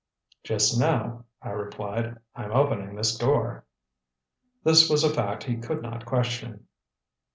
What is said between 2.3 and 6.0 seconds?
"I'm opening this door." This was a fact he could